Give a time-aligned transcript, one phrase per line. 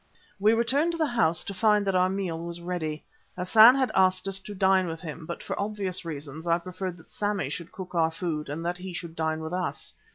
[0.39, 3.03] We returned to the house to find that our meal was ready.
[3.37, 7.11] Hassan had asked us to dine with him, but for obvious reasons I preferred that
[7.11, 9.93] Sammy should cook our food and that he should dine with us.